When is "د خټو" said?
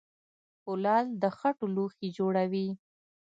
1.21-1.65